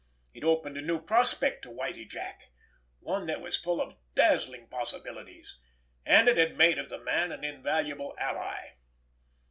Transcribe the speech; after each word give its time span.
It 0.33 0.43
opened 0.43 0.77
a 0.77 0.81
new 0.81 0.99
prospect 0.99 1.61
to 1.61 1.69
Whitie 1.69 2.05
Jack, 2.07 2.45
one 3.01 3.27
that 3.27 3.39
was 3.39 3.59
full 3.59 3.79
of 3.79 3.97
dazzling 4.15 4.67
possibilities—and 4.67 6.27
it 6.27 6.37
had 6.37 6.57
made 6.57 6.79
of 6.79 6.89
the 6.89 6.97
man 6.97 7.31
an 7.31 7.43
invaluable 7.43 8.15
ally. 8.17 8.77